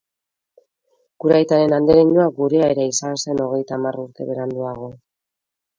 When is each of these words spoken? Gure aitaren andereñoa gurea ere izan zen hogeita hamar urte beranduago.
Gure 1.25 1.37
aitaren 1.39 1.75
andereñoa 1.79 2.27
gurea 2.39 2.73
ere 2.77 2.89
izan 2.95 3.23
zen 3.25 3.47
hogeita 3.47 3.79
hamar 3.79 4.03
urte 4.07 4.31
beranduago. 4.33 4.93